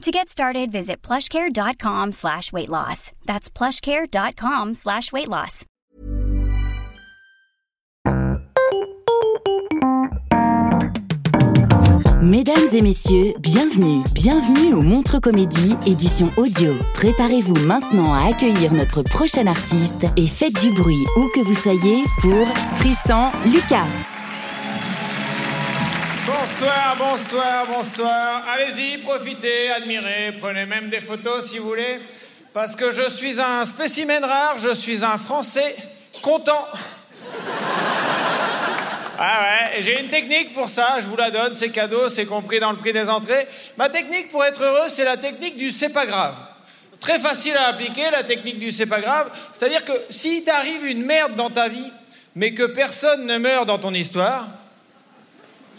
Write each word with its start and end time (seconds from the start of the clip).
To 0.00 0.10
get 0.10 0.30
started, 0.30 0.72
visit 0.72 1.02
plushcare.com 1.02 2.12
slash 2.12 2.54
weight 2.54 2.70
loss. 2.70 3.12
That's 3.26 3.50
plushcare.com 3.50 4.72
slash 4.72 5.12
weight 5.12 5.28
loss. 5.28 5.66
Mesdames 12.22 12.68
et 12.72 12.80
messieurs, 12.80 13.34
bienvenue, 13.40 14.02
bienvenue 14.14 14.72
au 14.72 14.80
Montre 14.80 15.18
Comédie, 15.18 15.76
édition 15.84 16.30
audio. 16.38 16.72
Préparez-vous 16.94 17.66
maintenant 17.66 18.14
à 18.14 18.28
accueillir 18.30 18.72
notre 18.72 19.02
prochain 19.02 19.46
artiste 19.46 20.06
et 20.16 20.26
faites 20.26 20.58
du 20.60 20.70
bruit 20.72 21.04
où 21.18 21.28
que 21.34 21.40
vous 21.40 21.54
soyez 21.54 22.04
pour 22.22 22.46
Tristan 22.76 23.32
Lucas. 23.44 23.86
Bonsoir, 26.50 26.96
bonsoir, 26.98 27.66
bonsoir. 27.66 28.44
Allez-y, 28.48 28.98
profitez, 28.98 29.70
admirez, 29.70 30.32
prenez 30.40 30.66
même 30.66 30.90
des 30.90 31.00
photos 31.00 31.46
si 31.46 31.58
vous 31.58 31.68
voulez. 31.68 32.00
Parce 32.52 32.74
que 32.74 32.90
je 32.90 33.08
suis 33.08 33.40
un 33.40 33.64
spécimen 33.64 34.24
rare, 34.24 34.58
je 34.58 34.74
suis 34.74 35.04
un 35.04 35.16
Français 35.16 35.76
content. 36.22 36.66
Ah 39.16 39.40
ouais, 39.40 39.82
j'ai 39.82 40.00
une 40.00 40.08
technique 40.08 40.52
pour 40.52 40.68
ça, 40.68 40.96
je 40.98 41.06
vous 41.06 41.16
la 41.16 41.30
donne, 41.30 41.54
c'est 41.54 41.70
cadeau, 41.70 42.08
c'est 42.08 42.26
compris 42.26 42.58
dans 42.58 42.72
le 42.72 42.78
prix 42.78 42.92
des 42.92 43.08
entrées. 43.08 43.46
Ma 43.78 43.88
technique 43.88 44.32
pour 44.32 44.44
être 44.44 44.62
heureux, 44.62 44.88
c'est 44.88 45.04
la 45.04 45.16
technique 45.16 45.56
du 45.56 45.70
c'est 45.70 45.90
pas 45.90 46.04
grave. 46.04 46.34
Très 46.98 47.20
facile 47.20 47.56
à 47.56 47.68
appliquer, 47.68 48.10
la 48.10 48.24
technique 48.24 48.58
du 48.58 48.72
c'est 48.72 48.86
pas 48.86 49.00
grave. 49.00 49.30
C'est-à-dire 49.52 49.84
que 49.84 49.92
si 50.10 50.42
t'arrive 50.42 50.84
une 50.86 51.04
merde 51.04 51.36
dans 51.36 51.50
ta 51.50 51.68
vie, 51.68 51.92
mais 52.34 52.54
que 52.54 52.64
personne 52.64 53.24
ne 53.26 53.38
meurt 53.38 53.66
dans 53.66 53.78
ton 53.78 53.94
histoire, 53.94 54.46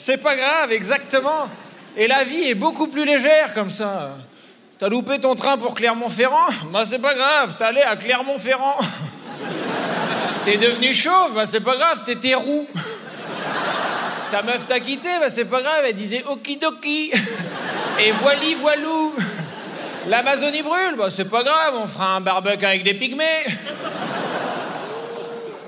c'est 0.02 0.18
pas 0.18 0.36
grave, 0.36 0.72
exactement. 0.72 1.48
Et 1.96 2.08
la 2.08 2.24
vie 2.24 2.50
est 2.50 2.56
beaucoup 2.56 2.88
plus 2.88 3.06
légère 3.06 3.54
comme 3.54 3.70
ça. 3.70 4.16
T'as 4.80 4.90
loupé 4.90 5.20
ton 5.20 5.36
train 5.36 5.60
pour 5.60 5.76
Clermont-Ferrand? 5.76 6.48
Bah 6.72 6.84
c'est 6.88 6.98
pas 6.98 7.14
grave, 7.14 7.54
t'es 7.56 7.66
allé 7.66 7.82
à 7.82 7.96
Clermont-Ferrand. 7.96 8.78
T'es 10.46 10.58
devenu 10.58 10.92
chauve 10.92 11.36
Bah 11.36 11.46
c'est 11.46 11.60
pas 11.60 11.76
grave, 11.76 12.02
t'étais 12.04 12.34
roux. 12.34 12.68
Ta 14.32 14.42
meuf 14.42 14.66
t'a 14.68 14.80
quitté 14.80 15.10
Bah 15.20 15.30
c'est 15.30 15.46
pas 15.46 15.62
grave, 15.62 15.84
elle 15.88 15.96
disait 15.96 16.24
okidoki. 16.28 17.12
Et 18.00 18.12
voili 18.12 18.56
voilou. 18.56 19.14
L'Amazonie 20.08 20.64
brûle 20.64 20.96
Bah 20.98 21.10
c'est 21.12 21.30
pas 21.30 21.44
grave, 21.44 21.76
on 21.76 21.88
fera 21.88 22.16
un 22.16 22.22
barbecue 22.22 22.66
avec 22.66 22.84
des 22.84 22.96
pygmées. 22.96 23.46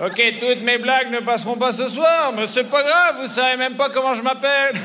Ok, 0.05 0.21
toutes 0.37 0.63
mes 0.63 0.79
blagues 0.79 1.11
ne 1.11 1.19
passeront 1.19 1.55
pas 1.55 1.71
ce 1.71 1.87
soir, 1.87 2.33
mais 2.35 2.45
c'est 2.45 2.65
pas 2.65 2.83
grave, 2.83 3.21
vous 3.21 3.27
savez 3.27 3.55
même 3.55 3.75
pas 3.75 3.89
comment 3.89 4.13
je 4.15 4.21
m'appelle. 4.21 4.75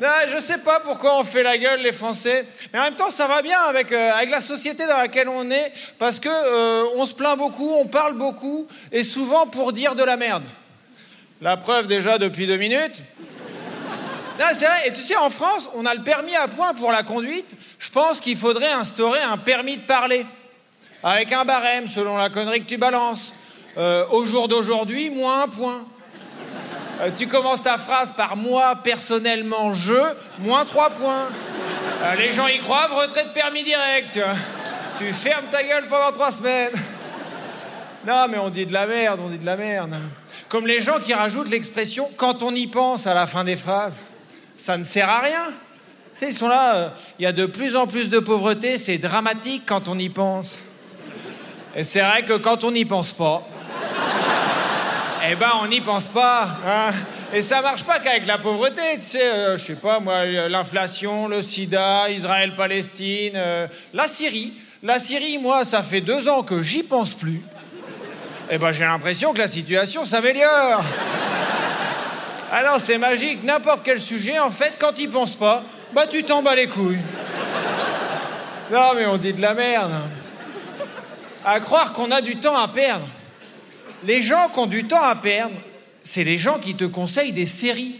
Non, 0.00 0.08
je 0.34 0.38
sais 0.38 0.58
pas 0.58 0.80
pourquoi 0.80 1.20
on 1.20 1.22
fait 1.22 1.44
la 1.44 1.56
gueule 1.56 1.80
les 1.80 1.92
Français, 1.92 2.44
mais 2.72 2.80
en 2.80 2.82
même 2.82 2.96
temps 2.96 3.10
ça 3.10 3.28
va 3.28 3.40
bien 3.40 3.60
avec, 3.68 3.92
euh, 3.92 4.14
avec 4.14 4.30
la 4.30 4.40
société 4.40 4.84
dans 4.84 4.96
laquelle 4.96 5.28
on 5.28 5.48
est, 5.52 5.72
parce 6.00 6.18
que 6.18 6.28
euh, 6.28 6.86
on 6.96 7.06
se 7.06 7.14
plaint 7.14 7.38
beaucoup, 7.38 7.72
on 7.74 7.86
parle 7.86 8.14
beaucoup, 8.14 8.66
et 8.90 9.04
souvent 9.04 9.46
pour 9.46 9.72
dire 9.72 9.94
de 9.94 10.02
la 10.02 10.16
merde. 10.16 10.42
La 11.40 11.56
preuve 11.56 11.86
déjà 11.86 12.18
depuis 12.18 12.48
deux 12.48 12.56
minutes. 12.56 13.00
Non, 14.40 14.46
c'est 14.54 14.66
vrai, 14.66 14.88
et 14.88 14.92
tu 14.92 15.02
sais, 15.02 15.16
en 15.16 15.30
France, 15.30 15.70
on 15.76 15.86
a 15.86 15.94
le 15.94 16.02
permis 16.02 16.34
à 16.34 16.48
point 16.48 16.74
pour 16.74 16.90
la 16.90 17.04
conduite. 17.04 17.54
Je 17.78 17.90
pense 17.90 18.18
qu'il 18.18 18.36
faudrait 18.36 18.72
instaurer 18.72 19.20
un 19.20 19.36
permis 19.36 19.76
de 19.76 19.82
parler 19.82 20.26
avec 21.02 21.32
un 21.32 21.44
barème 21.44 21.88
selon 21.88 22.16
la 22.16 22.30
connerie 22.30 22.62
que 22.62 22.68
tu 22.68 22.76
balances. 22.76 23.32
Euh, 23.78 24.04
au 24.10 24.24
jour 24.24 24.48
d'aujourd'hui, 24.48 25.10
moins 25.10 25.44
un 25.44 25.48
point. 25.48 25.84
Euh, 27.00 27.10
tu 27.16 27.26
commences 27.26 27.62
ta 27.62 27.78
phrase 27.78 28.12
par 28.12 28.36
moi 28.36 28.76
personnellement 28.84 29.72
je, 29.74 29.92
moins 30.38 30.64
trois 30.64 30.90
points. 30.90 31.26
Euh, 32.02 32.14
les 32.16 32.32
gens 32.32 32.46
y 32.46 32.58
croient, 32.58 32.88
retraite 32.88 33.32
permis 33.32 33.62
direct. 33.62 34.20
Tu, 34.98 35.04
fermes 35.12 35.46
ta 35.50 35.62
gueule 35.62 35.88
pendant 35.88 36.12
trois 36.12 36.30
semaines. 36.30 36.72
Non, 38.06 38.26
mais 38.28 38.38
on 38.38 38.50
dit 38.50 38.66
de 38.66 38.72
la 38.72 38.86
merde, 38.86 39.20
on 39.24 39.28
dit 39.28 39.38
de 39.38 39.46
la 39.46 39.56
merde. 39.56 39.96
Comme 40.48 40.66
les 40.66 40.82
gens 40.82 40.98
qui 40.98 41.14
rajoutent 41.14 41.50
l'expression 41.50 42.08
quand 42.16 42.42
on 42.42 42.54
y 42.54 42.66
pense 42.66 43.06
à 43.06 43.14
la 43.14 43.26
fin 43.26 43.42
des 43.42 43.56
phrases. 43.56 44.00
Ça 44.56 44.76
ne 44.76 44.84
sert 44.84 45.08
à 45.08 45.20
rien. 45.20 45.50
Ils 46.20 46.32
sont 46.32 46.46
là, 46.46 46.94
il 47.18 47.22
y 47.22 47.26
a 47.26 47.32
de 47.32 47.46
plus 47.46 47.74
en 47.74 47.88
plus 47.88 48.08
de 48.08 48.20
pauvreté, 48.20 48.78
c'est 48.78 48.98
dramatique 48.98 49.64
quand 49.66 49.88
on 49.88 49.98
y 49.98 50.08
pense. 50.08 50.58
Et 51.74 51.84
c'est 51.84 52.02
vrai 52.02 52.22
que 52.22 52.34
quand 52.34 52.64
on 52.64 52.70
n'y 52.70 52.84
pense 52.84 53.12
pas, 53.12 53.42
eh 55.30 55.34
ben 55.36 55.50
on 55.62 55.68
n'y 55.68 55.80
pense 55.80 56.08
pas. 56.08 56.48
Hein 56.66 56.92
et 57.32 57.40
ça 57.40 57.62
marche 57.62 57.84
pas 57.84 57.98
qu'avec 57.98 58.26
la 58.26 58.36
pauvreté, 58.36 58.82
tu 58.96 59.00
sais, 59.00 59.22
euh, 59.22 59.56
je 59.56 59.64
sais 59.64 59.74
pas 59.74 59.98
moi, 60.00 60.26
l'inflation, 60.26 61.28
le 61.28 61.42
sida, 61.42 62.10
Israël-Palestine, 62.10 63.32
euh, 63.36 63.66
la 63.94 64.06
Syrie. 64.06 64.52
La 64.82 65.00
Syrie, 65.00 65.38
moi, 65.38 65.64
ça 65.64 65.82
fait 65.82 66.02
deux 66.02 66.28
ans 66.28 66.42
que 66.42 66.60
j'y 66.60 66.82
pense 66.82 67.14
plus. 67.14 67.40
Eh 68.50 68.58
ben 68.58 68.70
j'ai 68.72 68.84
l'impression 68.84 69.32
que 69.32 69.38
la 69.38 69.48
situation 69.48 70.04
s'améliore. 70.04 70.82
Alors 72.52 72.80
c'est 72.80 72.98
magique, 72.98 73.42
n'importe 73.44 73.80
quel 73.82 73.98
sujet, 73.98 74.38
en 74.38 74.50
fait, 74.50 74.74
quand 74.78 74.98
il 74.98 75.08
pense 75.08 75.36
pas, 75.36 75.62
bah 75.94 76.06
tu 76.06 76.22
t'en 76.24 76.42
bats 76.42 76.54
les 76.54 76.66
couilles. 76.66 77.00
Non 78.70 78.92
mais 78.94 79.06
on 79.06 79.16
dit 79.16 79.32
de 79.32 79.40
la 79.40 79.54
merde 79.54 79.92
à 81.44 81.60
croire 81.60 81.92
qu'on 81.92 82.10
a 82.10 82.20
du 82.20 82.36
temps 82.36 82.56
à 82.56 82.68
perdre. 82.68 83.06
Les 84.04 84.22
gens 84.22 84.48
qui 84.52 84.58
ont 84.58 84.66
du 84.66 84.84
temps 84.84 85.02
à 85.02 85.14
perdre, 85.14 85.54
c'est 86.02 86.24
les 86.24 86.38
gens 86.38 86.58
qui 86.58 86.74
te 86.74 86.84
conseillent 86.84 87.32
des 87.32 87.46
séries. 87.46 87.98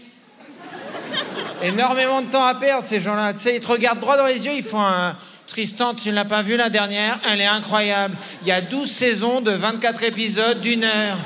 Énormément 1.61 2.21
de 2.21 2.27
temps 2.27 2.43
à 2.43 2.55
perdre, 2.55 2.85
ces 2.85 2.99
gens-là. 2.99 3.33
Tu 3.33 3.39
sais, 3.39 3.55
ils 3.55 3.61
te 3.61 3.67
regardent 3.67 3.99
droit 3.99 4.17
dans 4.17 4.25
les 4.25 4.45
yeux, 4.45 4.53
ils 4.55 4.63
font 4.63 4.81
un. 4.81 5.15
Tristan, 5.47 5.93
tu 5.93 6.09
ne 6.09 6.15
l'as 6.15 6.25
pas 6.25 6.41
vu 6.41 6.57
la 6.57 6.69
dernière 6.69 7.19
Elle 7.29 7.39
est 7.39 7.45
incroyable. 7.45 8.15
Il 8.41 8.47
y 8.47 8.51
a 8.51 8.61
12 8.61 8.89
saisons 8.89 9.39
de 9.39 9.51
24 9.51 10.03
épisodes 10.03 10.59
d'une 10.61 10.83
heure. 10.83 11.17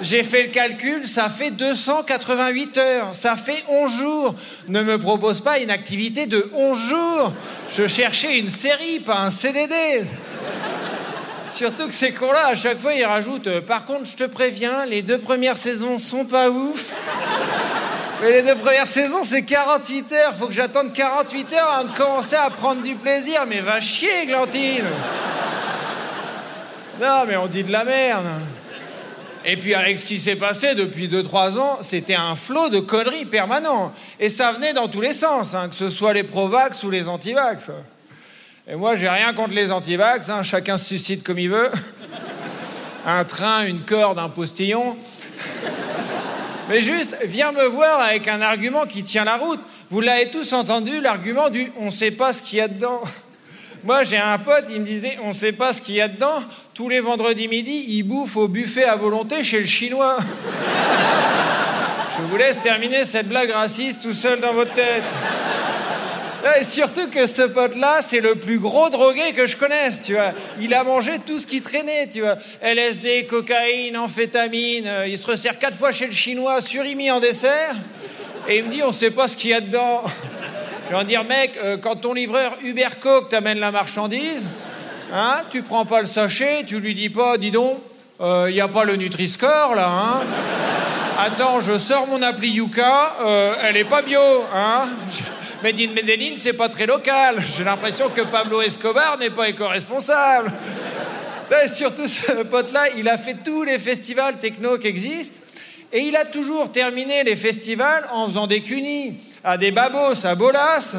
J'ai 0.00 0.22
fait 0.22 0.44
le 0.44 0.48
calcul, 0.48 1.06
ça 1.06 1.28
fait 1.28 1.50
288 1.50 2.78
heures. 2.78 3.08
Ça 3.14 3.36
fait 3.36 3.64
11 3.68 3.98
jours. 3.98 4.34
Ne 4.68 4.82
me 4.82 4.98
propose 4.98 5.40
pas 5.40 5.58
une 5.58 5.70
activité 5.70 6.26
de 6.26 6.50
11 6.54 6.88
jours. 6.88 7.32
Je 7.70 7.86
cherchais 7.86 8.38
une 8.38 8.48
série, 8.48 9.00
pas 9.00 9.20
un 9.20 9.30
CDD. 9.30 9.74
Surtout 11.52 11.86
que 11.86 11.92
ces 11.92 12.12
cons-là, 12.12 12.46
à 12.46 12.54
chaque 12.54 12.80
fois, 12.80 12.94
ils 12.94 13.04
rajoutent 13.04 13.46
euh, 13.46 13.60
Par 13.60 13.84
contre, 13.84 14.06
je 14.06 14.16
te 14.16 14.24
préviens, 14.24 14.86
les 14.86 15.02
deux 15.02 15.18
premières 15.18 15.58
saisons 15.58 15.98
sont 15.98 16.24
pas 16.24 16.48
ouf. 16.48 16.94
Mais 18.22 18.32
les 18.32 18.40
deux 18.40 18.54
premières 18.54 18.86
saisons, 18.86 19.22
c'est 19.22 19.42
48 19.42 20.12
heures. 20.12 20.34
Faut 20.34 20.46
que 20.46 20.54
j'attende 20.54 20.94
48 20.94 21.52
heures 21.52 21.70
avant 21.74 21.88
de 21.90 21.94
commencer 21.96 22.36
à 22.36 22.48
prendre 22.48 22.80
du 22.80 22.94
plaisir. 22.94 23.44
Mais 23.48 23.60
va 23.60 23.80
chier, 23.80 24.26
Glantine 24.28 24.86
Non, 26.98 27.24
mais 27.28 27.36
on 27.36 27.48
dit 27.48 27.64
de 27.64 27.72
la 27.72 27.84
merde. 27.84 28.28
Et 29.44 29.58
puis 29.58 29.74
avec 29.74 29.98
ce 29.98 30.06
qui 30.06 30.18
s'est 30.18 30.36
passé 30.36 30.74
depuis 30.74 31.08
2-3 31.08 31.58
ans, 31.58 31.78
c'était 31.82 32.14
un 32.14 32.34
flot 32.34 32.70
de 32.70 32.80
conneries 32.80 33.26
permanent. 33.26 33.92
Et 34.18 34.30
ça 34.30 34.52
venait 34.52 34.72
dans 34.72 34.88
tous 34.88 35.02
les 35.02 35.12
sens, 35.12 35.54
hein, 35.54 35.68
que 35.68 35.74
ce 35.74 35.90
soit 35.90 36.14
les 36.14 36.22
pro-vax 36.22 36.82
ou 36.84 36.90
les 36.90 37.08
anti-vax. 37.08 37.72
Et 38.68 38.76
moi, 38.76 38.94
j'ai 38.94 39.08
rien 39.08 39.32
contre 39.32 39.54
les 39.54 39.72
antivax, 39.72 40.30
hein, 40.30 40.44
chacun 40.44 40.76
se 40.76 40.84
suicide 40.84 41.24
comme 41.24 41.40
il 41.40 41.50
veut. 41.50 41.70
Un 43.04 43.24
train, 43.24 43.66
une 43.66 43.80
corde, 43.80 44.20
un 44.20 44.28
postillon. 44.28 44.96
Mais 46.68 46.80
juste, 46.80 47.18
viens 47.24 47.50
me 47.50 47.64
voir 47.64 48.00
avec 48.02 48.28
un 48.28 48.40
argument 48.40 48.86
qui 48.86 49.02
tient 49.02 49.24
la 49.24 49.36
route. 49.36 49.58
Vous 49.90 50.00
l'avez 50.00 50.30
tous 50.30 50.52
entendu, 50.52 51.00
l'argument 51.00 51.50
du 51.50 51.72
on 51.80 51.90
sait 51.90 52.12
pas 52.12 52.32
ce 52.32 52.40
qu'il 52.40 52.58
y 52.58 52.60
a 52.60 52.68
dedans. 52.68 53.02
Moi, 53.82 54.04
j'ai 54.04 54.18
un 54.18 54.38
pote, 54.38 54.66
il 54.70 54.80
me 54.80 54.86
disait, 54.86 55.18
on 55.24 55.32
sait 55.32 55.50
pas 55.50 55.72
ce 55.72 55.82
qu'il 55.82 55.96
y 55.96 56.00
a 56.00 56.06
dedans. 56.06 56.40
Tous 56.72 56.88
les 56.88 57.00
vendredis 57.00 57.48
midi, 57.48 57.84
il 57.88 58.04
bouffe 58.04 58.36
au 58.36 58.46
buffet 58.46 58.84
à 58.84 58.94
volonté 58.94 59.42
chez 59.42 59.58
le 59.58 59.66
chinois. 59.66 60.18
Je 62.16 62.22
vous 62.22 62.36
laisse 62.36 62.60
terminer 62.60 63.04
cette 63.04 63.28
blague 63.28 63.50
raciste 63.50 64.02
tout 64.02 64.12
seul 64.12 64.38
dans 64.38 64.54
votre 64.54 64.72
tête. 64.72 65.02
Surtout 66.62 67.08
que 67.08 67.26
ce 67.26 67.42
pote-là, 67.42 68.00
c'est 68.02 68.20
le 68.20 68.34
plus 68.34 68.58
gros 68.58 68.88
drogué 68.88 69.32
que 69.32 69.46
je 69.46 69.56
connaisse, 69.56 70.02
tu 70.02 70.14
vois. 70.14 70.32
Il 70.60 70.74
a 70.74 70.82
mangé 70.84 71.18
tout 71.24 71.38
ce 71.38 71.46
qui 71.46 71.60
traînait, 71.60 72.08
tu 72.08 72.20
vois. 72.20 72.36
LSD, 72.60 73.26
cocaïne, 73.26 73.96
amphétamine. 73.96 74.86
Euh, 74.86 75.06
il 75.06 75.18
se 75.18 75.26
resserre 75.30 75.58
quatre 75.58 75.76
fois 75.76 75.92
chez 75.92 76.06
le 76.06 76.12
chinois, 76.12 76.60
surimi 76.60 77.10
en 77.10 77.20
dessert. 77.20 77.74
Et 78.48 78.58
il 78.58 78.64
me 78.64 78.72
dit, 78.72 78.82
on 78.82 78.92
sait 78.92 79.10
pas 79.10 79.28
ce 79.28 79.36
qu'il 79.36 79.50
y 79.50 79.54
a 79.54 79.60
dedans. 79.60 80.02
Je 80.90 80.96
vais 80.96 81.04
dire, 81.04 81.24
mec, 81.24 81.58
euh, 81.62 81.76
quand 81.76 81.96
ton 81.96 82.12
livreur 82.12 82.54
Uber 82.64 82.88
Coke 83.00 83.28
t'amène 83.28 83.58
la 83.58 83.70
marchandise, 83.70 84.48
hein, 85.12 85.38
tu 85.50 85.62
prends 85.62 85.86
pas 85.86 86.00
le 86.00 86.06
sachet, 86.06 86.64
tu 86.66 86.80
lui 86.80 86.94
dis 86.94 87.10
pas, 87.10 87.38
dis 87.38 87.50
donc, 87.50 87.78
il 88.20 88.26
euh, 88.26 88.50
n'y 88.50 88.60
a 88.60 88.68
pas 88.68 88.84
le 88.84 88.96
Nutri-Score 88.96 89.74
là, 89.74 89.88
hein. 89.88 90.20
Attends, 91.18 91.60
je 91.60 91.78
sors 91.78 92.06
mon 92.08 92.20
appli 92.22 92.50
Yuka, 92.50 93.16
elle 93.62 93.76
est 93.76 93.84
pas 93.84 94.02
bio, 94.02 94.20
hein. 94.52 94.88
Made 95.62 95.78
in 95.78 95.92
Medellin, 95.92 96.34
c'est 96.36 96.54
pas 96.54 96.68
très 96.68 96.86
local. 96.86 97.36
J'ai 97.56 97.62
l'impression 97.62 98.08
que 98.08 98.22
Pablo 98.22 98.60
Escobar 98.62 99.16
n'est 99.18 99.30
pas 99.30 99.48
éco-responsable. 99.48 100.52
surtout, 101.72 102.08
ce 102.08 102.42
pote-là, 102.42 102.88
il 102.96 103.08
a 103.08 103.16
fait 103.16 103.36
tous 103.44 103.62
les 103.62 103.78
festivals 103.78 104.38
techno 104.38 104.76
qui 104.78 104.88
existent. 104.88 105.38
Et 105.92 106.00
il 106.00 106.16
a 106.16 106.24
toujours 106.24 106.72
terminé 106.72 107.22
les 107.22 107.36
festivals 107.36 108.04
en 108.12 108.26
faisant 108.26 108.46
des 108.46 108.60
cunis 108.60 109.14
à 109.44 109.56
des 109.56 109.70
babos 109.70 110.24
à 110.24 110.34
Bolas 110.34 110.96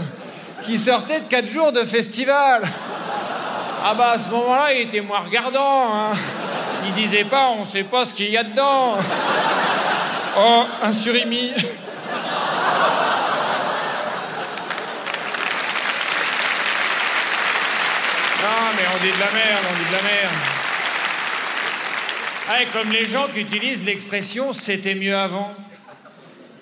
qui 0.62 0.77
sortaient 0.77 1.19
de 1.19 1.25
4 1.25 1.48
jours 1.48 1.71
de 1.71 1.83
festival. 1.83 2.62
Ah 3.83 3.95
bah 3.95 4.12
à 4.12 4.19
ce 4.19 4.30
moment-là, 4.30 4.74
il 4.74 4.81
était 4.83 5.01
moins 5.01 5.19
regardant. 5.19 5.59
Hein. 5.59 6.12
Il 6.86 6.94
disait 6.94 7.25
pas, 7.25 7.50
on 7.59 7.66
sait 7.66 7.83
pas 7.83 8.06
ce 8.06 8.13
qu'il 8.13 8.30
y 8.30 8.38
a 8.38 8.44
dedans. 8.44 8.98
Oh, 10.38 10.63
un 10.81 10.94
surimi. 10.94 11.51
Non, 18.44 18.66
mais 18.75 18.83
on 18.93 18.93
dit 19.04 19.12
de 19.12 19.20
la 19.20 19.32
merde, 19.34 19.66
on 19.70 19.84
dit 19.84 19.90
de 19.90 19.96
la 19.96 20.02
merde. 20.02 20.34
Ah, 22.48 22.58
comme 22.72 22.92
les 22.92 23.06
gens 23.06 23.28
qui 23.28 23.42
utilisent 23.42 23.84
l'expression 23.84 24.54
c'était 24.54 24.96
mieux 24.96 25.16
avant. 25.16 25.54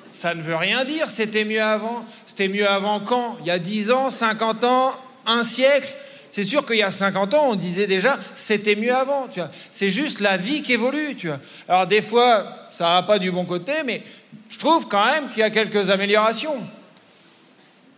Ça 0.09 0.33
ne 0.33 0.41
veut 0.41 0.55
rien 0.55 0.83
dire, 0.83 1.07
c'était 1.09 1.45
mieux 1.45 1.61
avant. 1.61 2.03
C'était 2.25 2.47
mieux 2.47 2.67
avant 2.67 2.99
quand? 2.99 3.37
Il 3.41 3.47
y 3.47 3.51
a 3.51 3.59
10 3.59 3.91
ans, 3.91 4.09
50 4.09 4.63
ans, 4.63 4.91
un 5.27 5.43
siècle? 5.43 5.87
C'est 6.31 6.43
sûr 6.43 6.65
qu'il 6.65 6.77
y 6.77 6.83
a 6.83 6.89
50 6.89 7.33
ans, 7.35 7.49
on 7.49 7.55
disait 7.55 7.85
déjà 7.85 8.17
c'était 8.33 8.75
mieux 8.75 8.95
avant. 8.95 9.29
C'est 9.71 9.91
juste 9.91 10.19
la 10.19 10.37
vie 10.37 10.63
qui 10.63 10.73
évolue. 10.73 11.15
Tu 11.15 11.27
vois. 11.27 11.39
Alors 11.69 11.85
des 11.85 12.01
fois, 12.01 12.67
ça 12.71 12.85
va 12.85 13.03
pas 13.03 13.19
du 13.19 13.29
bon 13.29 13.45
côté, 13.45 13.73
mais 13.85 14.01
je 14.49 14.57
trouve 14.57 14.87
quand 14.87 15.05
même 15.05 15.29
qu'il 15.29 15.41
y 15.41 15.43
a 15.43 15.51
quelques 15.51 15.91
améliorations. 15.91 16.57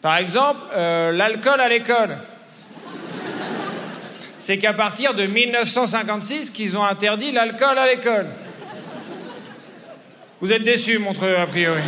Par 0.01 0.17
exemple, 0.17 0.59
euh, 0.73 1.13
l'alcool 1.13 1.61
à 1.61 1.69
l'école 1.69 2.17
c'est 4.43 4.57
qu'à 4.57 4.73
partir 4.73 5.13
de 5.13 5.25
1956 5.25 6.49
qu'ils 6.49 6.75
ont 6.75 6.83
interdit 6.83 7.31
l'alcool 7.31 7.77
à 7.77 7.87
l'école. 7.87 8.27
Vous 10.41 10.51
êtes 10.51 10.65
déçus, 10.65 10.99
Montreux, 10.99 11.33
a 11.37 11.47
priori. 11.47 11.79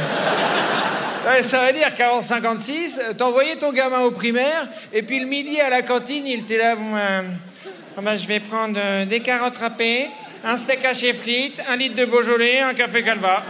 ça 1.41 1.65
veut 1.65 1.73
dire 1.73 1.93
qu'avant 1.93 2.21
56, 2.21 3.01
t'envoyais 3.17 3.57
ton 3.57 3.73
gamin 3.73 3.99
au 4.03 4.11
primaire, 4.11 4.69
et 4.93 5.01
puis 5.01 5.19
le 5.19 5.25
midi 5.25 5.59
à 5.59 5.69
la 5.69 5.81
cantine, 5.81 6.25
il 6.25 6.39
était 6.39 6.57
là, 6.57 6.77
bon, 6.77 6.95
euh, 6.95 7.21
ben, 8.01 8.17
je 8.17 8.25
vais 8.25 8.39
prendre 8.39 8.79
euh, 8.81 9.03
des 9.03 9.19
carottes 9.19 9.57
râpées, 9.57 10.07
un 10.45 10.57
steak 10.57 10.85
haché 10.85 11.13
frites, 11.13 11.61
un 11.69 11.75
litre 11.75 11.97
de 11.97 12.05
Beaujolais, 12.05 12.61
un 12.61 12.73
café 12.73 13.03
calva. 13.03 13.43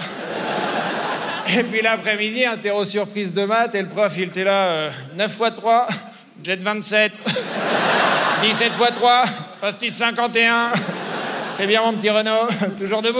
Et 1.55 1.61
puis 1.61 1.83
l'après-midi, 1.83 2.43
interro 2.43 2.83
surprise 2.85 3.35
de 3.35 3.45
maths, 3.45 3.75
et 3.75 3.81
le 3.83 3.87
prof, 3.87 4.11
il 4.17 4.29
était 4.29 4.45
là, 4.45 4.89
9 5.15 5.31
x 5.31 5.55
3, 5.57 5.87
jet 6.43 6.59
27. 6.59 7.11
17 8.41 8.73
x 8.77 8.91
3, 8.95 9.23
pastis 9.61 9.95
51. 9.95 10.71
C'est 11.49 11.67
bien 11.67 11.81
mon 11.81 11.93
petit 11.93 12.09
Renault, 12.09 12.47
toujours 12.77 13.01
debout. 13.01 13.19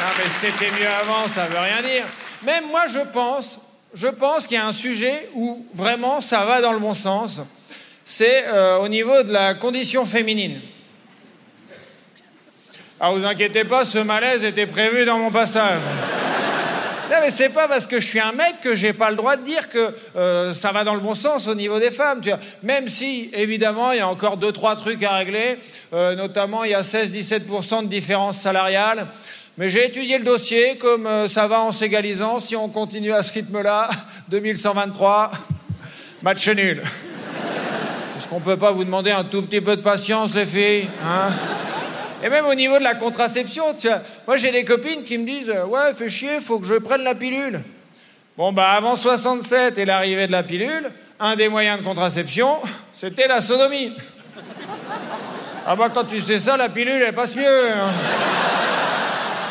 Non 0.00 0.12
mais 0.18 0.28
c'était 0.28 0.70
mieux 0.70 0.88
avant, 0.88 1.26
ça 1.28 1.44
veut 1.46 1.58
rien 1.58 1.82
dire. 1.82 2.04
Même 2.42 2.64
moi 2.70 2.82
je 2.88 3.00
pense, 3.12 3.58
je 3.92 4.06
pense 4.06 4.46
qu'il 4.46 4.56
y 4.56 4.60
a 4.60 4.66
un 4.66 4.72
sujet 4.72 5.28
où 5.34 5.66
vraiment 5.74 6.20
ça 6.20 6.44
va 6.44 6.60
dans 6.60 6.72
le 6.72 6.78
bon 6.78 6.94
sens. 6.94 7.40
C'est 8.04 8.44
euh, 8.48 8.78
au 8.78 8.88
niveau 8.88 9.22
de 9.22 9.32
la 9.32 9.54
condition 9.54 10.06
féminine. 10.06 10.60
Alors 13.00 13.16
vous 13.16 13.24
inquiétez 13.24 13.64
pas, 13.64 13.84
ce 13.84 13.98
malaise 13.98 14.44
était 14.44 14.66
prévu 14.66 15.04
dans 15.04 15.18
mon 15.18 15.30
passage. 15.30 15.80
Non, 17.14 17.20
mais 17.22 17.30
c'est 17.30 17.50
pas 17.50 17.68
parce 17.68 17.86
que 17.86 18.00
je 18.00 18.06
suis 18.06 18.18
un 18.18 18.32
mec 18.32 18.56
que 18.60 18.74
j'ai 18.74 18.92
pas 18.92 19.08
le 19.08 19.14
droit 19.14 19.36
de 19.36 19.44
dire 19.44 19.68
que 19.68 19.94
euh, 20.16 20.52
ça 20.52 20.72
va 20.72 20.82
dans 20.82 20.94
le 20.94 21.00
bon 21.00 21.14
sens 21.14 21.46
au 21.46 21.54
niveau 21.54 21.78
des 21.78 21.92
femmes. 21.92 22.20
Tu 22.20 22.30
vois. 22.30 22.40
Même 22.64 22.88
si, 22.88 23.30
évidemment, 23.34 23.92
il 23.92 23.98
y 23.98 24.00
a 24.00 24.08
encore 24.08 24.36
deux, 24.36 24.50
trois 24.50 24.74
trucs 24.74 25.00
à 25.04 25.12
régler. 25.12 25.60
Euh, 25.92 26.16
notamment, 26.16 26.64
il 26.64 26.72
y 26.72 26.74
a 26.74 26.82
16-17% 26.82 27.84
de 27.84 27.86
différence 27.86 28.38
salariale. 28.38 29.06
Mais 29.58 29.68
j'ai 29.68 29.86
étudié 29.86 30.18
le 30.18 30.24
dossier, 30.24 30.76
comme 30.76 31.06
euh, 31.06 31.28
ça 31.28 31.46
va 31.46 31.60
en 31.60 31.70
s'égalisant. 31.70 32.40
Si 32.40 32.56
on 32.56 32.68
continue 32.68 33.12
à 33.12 33.22
ce 33.22 33.32
rythme-là, 33.34 33.90
2123, 34.30 35.30
match 36.20 36.48
nul. 36.48 36.82
Est-ce 38.16 38.26
qu'on 38.26 38.40
peut 38.40 38.56
pas 38.56 38.72
vous 38.72 38.82
demander 38.82 39.12
un 39.12 39.22
tout 39.22 39.42
petit 39.42 39.60
peu 39.60 39.76
de 39.76 39.82
patience, 39.82 40.34
les 40.34 40.46
filles 40.46 40.88
hein? 41.04 41.32
Et 42.22 42.28
même 42.28 42.46
au 42.46 42.54
niveau 42.54 42.78
de 42.78 42.84
la 42.84 42.94
contraception, 42.94 43.64
moi 44.26 44.36
j'ai 44.36 44.50
des 44.50 44.64
copines 44.64 45.04
qui 45.04 45.18
me 45.18 45.26
disent 45.26 45.52
Ouais, 45.66 45.92
fais 45.96 46.08
chier, 46.08 46.40
faut 46.40 46.58
que 46.58 46.66
je 46.66 46.74
prenne 46.74 47.02
la 47.02 47.14
pilule. 47.14 47.60
Bon, 48.36 48.52
bah 48.52 48.70
avant 48.70 48.96
67 48.96 49.78
et 49.78 49.84
l'arrivée 49.84 50.26
de 50.26 50.32
la 50.32 50.42
pilule, 50.42 50.90
un 51.20 51.36
des 51.36 51.48
moyens 51.48 51.78
de 51.78 51.84
contraception, 51.84 52.58
c'était 52.92 53.28
la 53.28 53.40
sodomie. 53.40 53.92
Ah 55.66 55.76
bah 55.76 55.88
quand 55.92 56.04
tu 56.04 56.20
sais 56.20 56.38
ça, 56.38 56.56
la 56.56 56.68
pilule, 56.68 57.02
elle 57.06 57.14
passe 57.14 57.36
mieux. 57.36 57.70
Hein. 57.70 57.90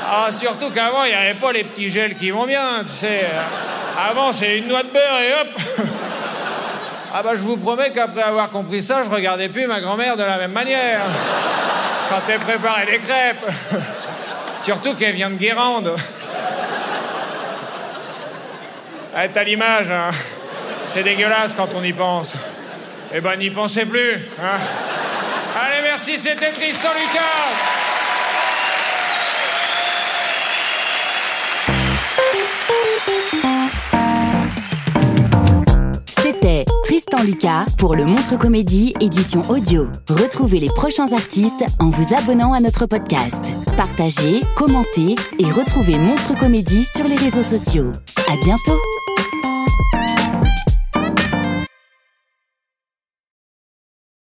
Ah, 0.10 0.31
surtout 0.31 0.69
qu'avant, 0.69 1.06
il 1.06 1.10
n'y 1.10 1.15
avait 1.15 1.39
pas 1.39 1.51
les 1.51 1.63
petits 1.63 1.89
gels 1.89 2.15
qui 2.15 2.30
vont 2.30 2.45
bien, 2.45 2.83
tu 2.83 2.92
sais. 2.92 3.25
Avant, 3.98 4.31
c'est 4.33 4.57
une 4.57 4.68
noix 4.68 4.83
de 4.83 4.89
beurre 4.89 5.19
et 5.19 5.33
hop 5.42 5.88
Ah 7.13 7.24
bah 7.24 7.32
je 7.36 7.41
vous 7.41 7.58
promets 7.58 7.91
qu'après 7.91 8.24
avoir 8.24 8.50
compris 8.50 8.82
ça, 8.82 9.03
je 9.03 9.10
regardais 9.10 9.50
plus 9.50 9.65
ma 9.67 9.79
grand-mère 9.82 10.17
de 10.17 10.24
la 10.24 10.38
même 10.38 10.51
manière 10.51 11.01
quand 12.10 12.22
elle 12.29 12.39
préparait 12.39 12.86
les 12.86 13.00
crêpes. 13.00 13.45
Surtout 14.55 14.95
qu'elle 14.95 15.15
vient 15.15 15.29
de 15.29 15.36
Guérande. 15.36 15.95
Ah, 19.15 19.27
t'as 19.27 19.43
l'image, 19.43 19.91
hein. 19.91 20.10
C'est 20.83 21.03
dégueulasse 21.03 21.53
quand 21.55 21.69
on 21.75 21.83
y 21.83 21.93
pense. 21.93 22.33
Eh 23.13 23.22
ben, 23.22 23.36
n'y 23.36 23.51
pensez 23.51 23.86
plus, 23.86 24.27
hein. 24.41 24.57
Allez, 25.55 25.83
merci, 25.83 26.17
c'était 26.17 26.51
Tristan 26.51 26.89
Lucas. 26.95 27.82
Lucas 37.22 37.65
pour 37.77 37.96
le 37.96 38.05
Montre 38.05 38.38
Comédie 38.38 38.93
édition 39.00 39.41
audio. 39.50 39.88
Retrouvez 40.10 40.60
les 40.60 40.70
prochains 40.70 41.12
artistes 41.12 41.65
en 41.79 41.89
vous 41.89 42.15
abonnant 42.15 42.53
à 42.53 42.60
notre 42.60 42.86
podcast. 42.86 43.43
Partagez, 43.77 44.41
commentez 44.55 45.15
et 45.39 45.51
retrouvez 45.51 45.98
Montre 46.00 46.38
Comédie 46.39 46.84
sur 46.84 47.05
les 47.05 47.15
réseaux 47.15 47.43
sociaux. 47.43 47.91
À 48.27 48.38
bientôt! 48.43 48.79